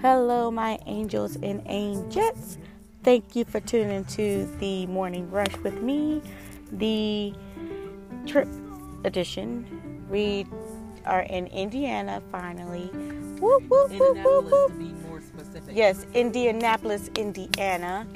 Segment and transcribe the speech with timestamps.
[0.00, 2.56] Hello, my angels and angels.
[3.02, 6.22] Thank you for tuning to the morning rush with me,
[6.70, 7.34] the
[8.24, 8.46] trip
[9.02, 10.06] edition.
[10.08, 10.46] We
[11.04, 12.86] are in Indiana finally.
[13.40, 14.70] Whoop, whoop, whoop, whoop, whoop.
[14.70, 15.74] to be more specific.
[15.74, 18.06] Yes, Indianapolis, Indiana.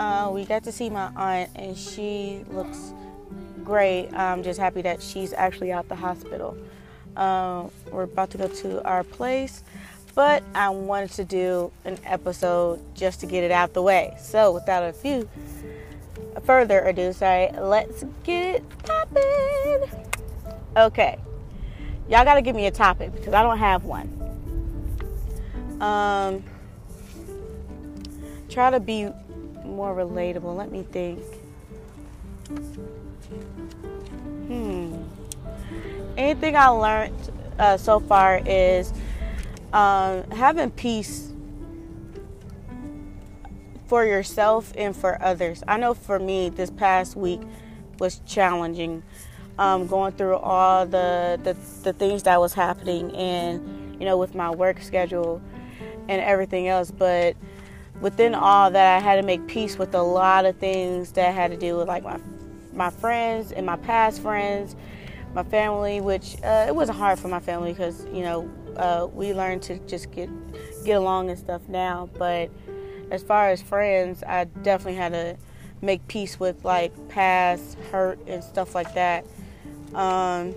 [0.00, 2.92] Uh, we got to see my aunt, and she looks
[3.62, 4.08] great.
[4.14, 6.58] I'm just happy that she's actually out the hospital.
[7.16, 9.62] Um, we're about to go to our place,
[10.18, 14.16] but I wanted to do an episode just to get it out the way.
[14.20, 15.28] So, without a few
[16.42, 20.04] further ado, sorry, let's get it popping.
[20.76, 21.18] Okay,
[22.08, 24.08] y'all got to give me a topic because I don't have one.
[25.80, 26.42] Um,
[28.48, 29.10] try to be
[29.64, 30.56] more relatable.
[30.56, 31.22] Let me think.
[34.48, 34.96] Hmm.
[36.16, 37.30] Anything I learned
[37.60, 38.92] uh, so far is
[39.72, 41.32] um, having peace
[43.86, 45.62] for yourself and for others.
[45.66, 47.40] I know for me, this past week
[47.98, 49.02] was challenging.
[49.58, 54.36] Um, going through all the, the the things that was happening, and you know, with
[54.36, 55.42] my work schedule
[56.08, 57.36] and everything else, but
[58.00, 61.50] within all that, I had to make peace with a lot of things that had
[61.50, 62.20] to do with like my
[62.72, 64.76] my friends and my past friends,
[65.34, 66.00] my family.
[66.00, 69.78] Which uh, it wasn't hard for my family because you know uh, we learned to
[69.80, 70.28] just get
[70.84, 72.08] get along and stuff now.
[72.18, 72.50] But
[73.10, 75.36] as far as friends, I definitely had to
[75.80, 79.24] make peace with like past hurt and stuff like that.
[79.94, 80.54] Um,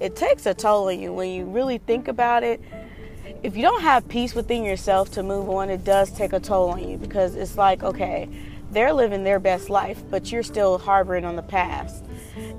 [0.00, 2.60] it takes a toll on you when you really think about it
[3.42, 6.70] if you don't have peace within yourself to move on, it does take a toll
[6.70, 8.28] on you because it's like, okay,
[8.70, 12.04] they're living their best life, but you're still harboring on the past.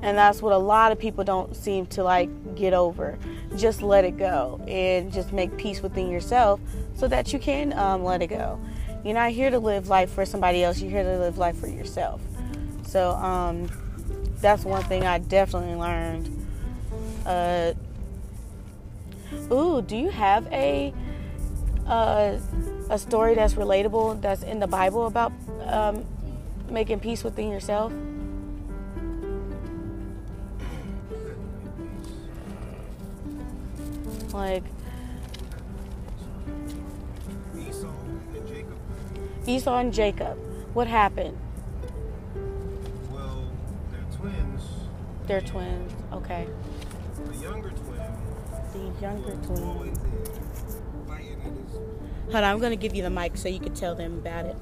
[0.01, 3.17] And that's what a lot of people don't seem to like get over.
[3.57, 6.59] Just let it go and just make peace within yourself
[6.95, 8.59] so that you can um, let it go.
[9.03, 11.67] You're not here to live life for somebody else, you're here to live life for
[11.67, 12.21] yourself.
[12.85, 13.69] So, um,
[14.39, 16.47] that's one thing I definitely learned.
[17.25, 17.73] Uh,
[19.51, 20.93] Ooh, do you have a
[21.85, 22.37] uh,
[22.89, 25.31] a story that's relatable that's in the Bible about
[25.65, 26.05] um,
[26.69, 27.91] making peace within yourself?
[34.33, 34.63] Like
[39.47, 40.37] Esau and Jacob.
[40.73, 41.37] What happened?
[43.11, 43.49] Well,
[43.91, 44.61] they're twins.
[45.25, 45.93] They're twins.
[46.11, 46.47] Okay.
[47.25, 48.13] The younger twin
[48.73, 49.93] The younger twin.
[52.25, 54.57] Hold on, I'm gonna give you the mic so you can tell them about it.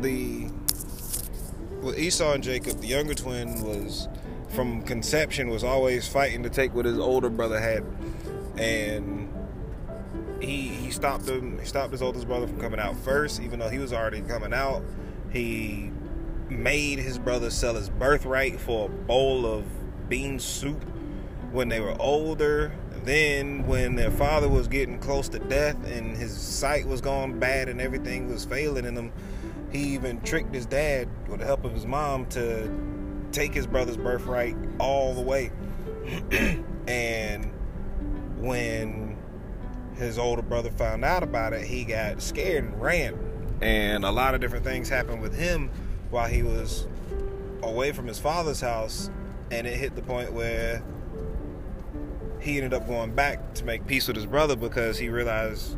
[0.00, 0.50] The
[1.80, 4.08] well, Esau and Jacob, the younger twin was
[4.54, 7.84] from conception was always fighting to take what his older brother had,
[8.56, 9.28] and
[10.40, 11.58] he he stopped him.
[11.58, 14.52] He stopped his oldest brother from coming out first, even though he was already coming
[14.52, 14.82] out.
[15.32, 15.90] He
[16.48, 19.64] made his brother sell his birthright for a bowl of
[20.08, 20.82] bean soup
[21.52, 22.72] when they were older.
[23.04, 27.68] Then, when their father was getting close to death and his sight was going bad
[27.68, 29.12] and everything was failing in him,
[29.70, 32.70] he even tricked his dad with the help of his mom to
[33.34, 35.50] take his brother's birthright all the way.
[36.86, 37.50] and
[38.38, 39.16] when
[39.96, 43.18] his older brother found out about it, he got scared and ran.
[43.60, 45.70] And a lot of different things happened with him
[46.10, 46.86] while he was
[47.62, 49.10] away from his father's house.
[49.50, 50.82] And it hit the point where
[52.40, 55.76] he ended up going back to make peace with his brother because he realized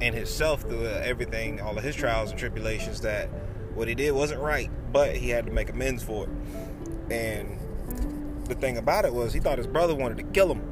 [0.00, 3.28] in himself through everything, all of his trials and tribulations, that
[3.74, 6.30] what he did wasn't right, but he had to make amends for it.
[7.10, 7.58] And
[8.46, 10.62] the thing about it was, he thought his brother wanted to kill him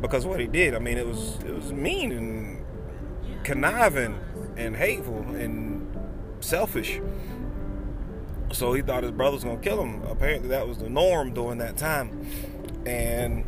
[0.00, 0.74] because what he did.
[0.74, 2.64] I mean, it was it was mean and
[3.44, 4.18] conniving
[4.56, 5.96] and hateful and
[6.40, 7.00] selfish.
[8.52, 10.02] So he thought his brother was gonna kill him.
[10.04, 12.26] Apparently, that was the norm during that time,
[12.86, 13.44] and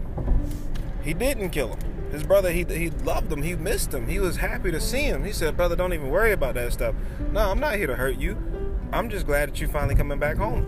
[1.03, 1.79] he didn't kill him.
[2.11, 3.43] His brother, he he loved him.
[3.43, 4.08] He missed him.
[4.08, 5.25] He was happy to see him.
[5.25, 6.94] He said, "Brother, don't even worry about that stuff.
[7.32, 8.37] No, I'm not here to hurt you.
[8.93, 10.67] I'm just glad that you're finally coming back home."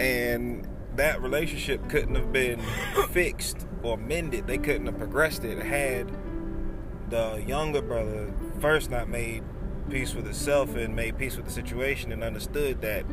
[0.00, 0.66] And
[0.96, 2.60] that relationship couldn't have been
[3.10, 4.46] fixed or mended.
[4.46, 6.10] They couldn't have progressed it had
[7.08, 9.42] the younger brother first not made
[9.90, 13.04] peace with himself and made peace with the situation and understood that,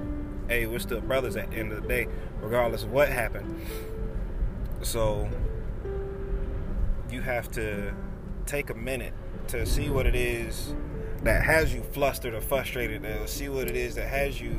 [0.48, 2.08] hey, we're still brothers at the end of the day,
[2.42, 3.60] regardless of what happened.
[4.82, 5.30] So
[7.12, 7.94] you have to
[8.46, 9.14] take a minute
[9.48, 10.74] to see what it is
[11.24, 14.56] that has you flustered or frustrated and see what it is that has you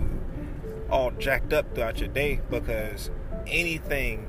[0.91, 3.11] all jacked up throughout your day because
[3.47, 4.27] anything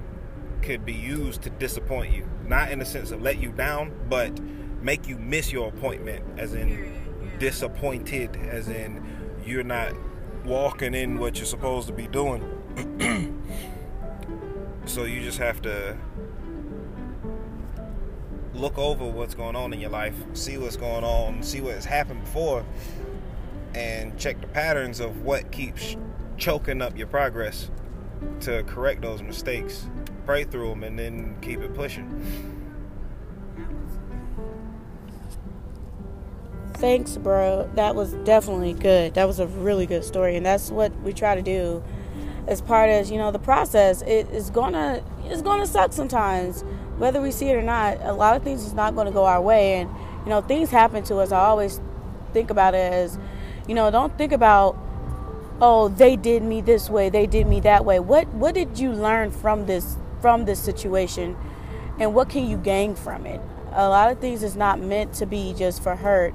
[0.62, 2.28] could be used to disappoint you.
[2.46, 4.40] Not in the sense of let you down, but
[4.82, 9.04] make you miss your appointment, as in disappointed, as in
[9.46, 9.94] you're not
[10.46, 12.44] walking in what you're supposed to be doing.
[14.86, 15.98] so you just have to
[18.54, 21.86] look over what's going on in your life, see what's going on, see what has
[21.86, 22.66] happened before,
[23.74, 25.96] and check the patterns of what keeps
[26.38, 27.70] choking up your progress
[28.42, 29.88] to correct those mistakes.
[30.26, 32.10] Pray through them and then keep it pushing.
[36.76, 37.70] Thanks, bro.
[37.76, 39.14] That was definitely good.
[39.14, 41.84] That was a really good story, and that's what we try to do
[42.48, 44.02] as part of you know the process.
[44.02, 46.64] It is gonna it's gonna suck sometimes,
[46.98, 48.00] whether we see it or not.
[48.02, 49.90] A lot of things is not to go our way, and
[50.24, 51.32] you know things happen to us.
[51.32, 51.80] I always
[52.34, 53.20] think about it as,
[53.68, 54.78] you know, don't think about
[55.62, 58.00] oh they did me this way, they did me that way.
[58.00, 61.38] What what did you learn from this from this situation,
[62.00, 63.40] and what can you gain from it?
[63.74, 66.34] A lot of things is not meant to be just for hurt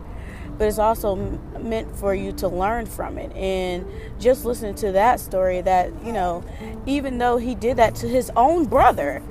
[0.59, 1.17] but it's also
[1.61, 3.35] meant for you to learn from it.
[3.37, 3.87] And
[4.19, 6.45] just listening to that story, that, you know,
[6.87, 9.23] even though he did that to his own brother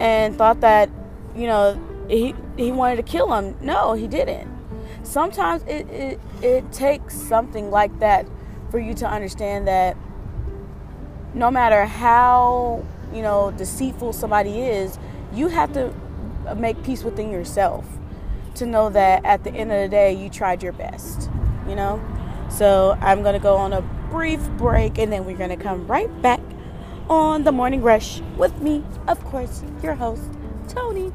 [0.00, 0.90] and thought that,
[1.36, 4.48] you know, he, he wanted to kill him, no, he didn't.
[5.04, 8.26] Sometimes it, it, it takes something like that
[8.70, 9.96] for you to understand that
[11.34, 14.98] no matter how, you know, deceitful somebody is,
[15.32, 15.92] you have to
[16.56, 17.84] make peace within yourself
[18.54, 21.30] to know that at the end of the day, you tried your best,
[21.68, 22.02] you know?
[22.50, 23.80] So I'm going to go on a
[24.10, 26.40] brief break and then we're going to come right back
[27.08, 30.30] on the morning rush with me, of course, your host,
[30.68, 31.12] Tony.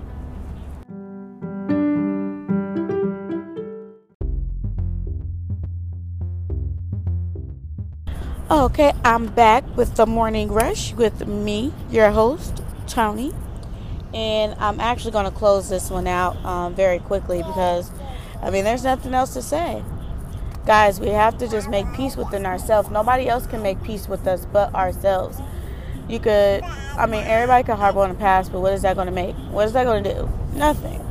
[8.50, 13.34] Okay, I'm back with the morning rush with me, your host, Tony
[14.16, 17.92] and I'm actually going to close this one out um, very quickly because,
[18.42, 19.84] I mean, there's nothing else to say.
[20.66, 22.90] Guys, we have to just make peace within ourselves.
[22.90, 25.40] Nobody else can make peace with us but ourselves.
[26.08, 29.08] You could, I mean, everybody could harbor on the past, but what is that going
[29.08, 29.36] to make?
[29.36, 30.30] What is that going to do?
[30.54, 31.02] Nothing.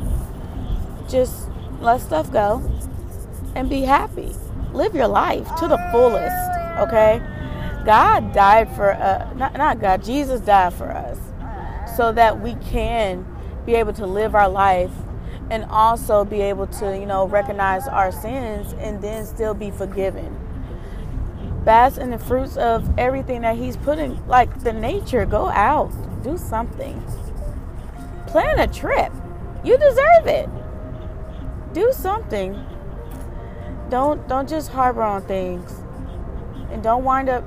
[1.07, 1.49] Just
[1.81, 2.63] let stuff go
[3.55, 4.35] and be happy.
[4.73, 7.23] Live your life to the fullest, okay?
[7.85, 9.37] God died for, us.
[9.37, 11.19] not, not God, Jesus died for us
[11.97, 13.27] so that we can
[13.67, 14.93] be able to live our life
[15.51, 20.41] and also be able to, you know, recognize our sins and then still be forgiven.
[21.65, 25.25] Bask in the fruits of everything that He's putting, like the nature.
[25.25, 25.93] Go out,
[26.23, 27.03] do something,
[28.27, 29.13] plan a trip.
[29.63, 30.49] You deserve it.
[31.73, 32.63] Do something.
[33.89, 35.84] Don't don't just harbor on things,
[36.75, 37.45] and don't wind up,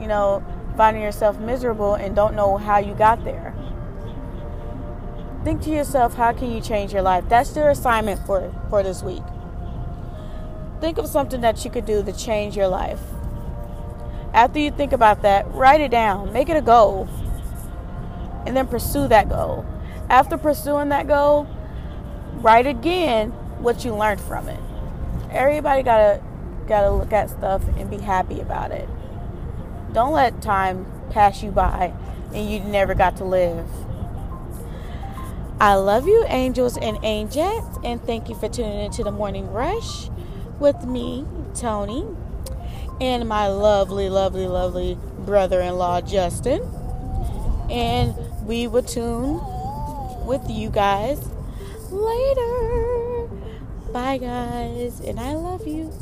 [0.00, 0.44] you know,
[0.76, 3.54] finding yourself miserable and don't know how you got there
[5.44, 7.24] think to yourself, how can you change your life?
[7.28, 9.22] That's your assignment for, for this week.
[10.80, 13.00] Think of something that you could do to change your life.
[14.32, 17.08] After you think about that, write it down, make it a goal,
[18.46, 19.64] and then pursue that goal.
[20.08, 21.46] After pursuing that goal,
[22.36, 23.30] write again
[23.60, 24.60] what you learned from it.
[25.30, 25.82] Everybody
[26.66, 28.88] gotta gotta look at stuff and be happy about it.
[29.92, 31.92] Don't let time pass you by
[32.34, 33.66] and you never got to live.
[35.60, 40.10] I love you, angels and angels, and thank you for tuning into the morning rush
[40.58, 42.04] with me, Tony,
[43.00, 46.60] and my lovely, lovely, lovely brother in law, Justin.
[47.70, 49.40] And we will tune
[50.26, 51.24] with you guys
[51.90, 53.28] later.
[53.92, 55.92] Bye, guys, and I love you.